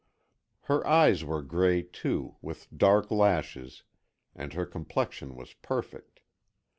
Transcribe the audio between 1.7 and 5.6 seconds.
too, with dark lashes, and her complexion was